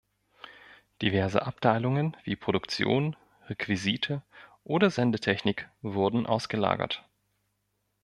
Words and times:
Diverse 1.03 1.43
Abteilungen 1.43 2.17
wie 2.23 2.35
Produktion, 2.35 3.15
Requisite 3.49 4.23
oder 4.63 4.89
Sendetechnik 4.89 5.69
wurden 5.83 6.25
ausgelagert. 6.25 7.05